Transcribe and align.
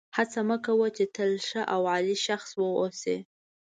هڅه 0.17 0.39
مه 0.49 0.57
کوه 0.65 0.87
چې 0.97 1.03
تل 1.15 1.31
ښه 1.47 1.61
او 1.73 1.81
عالي 1.91 2.15
شخص 2.27 2.49
واوسې. 2.55 3.17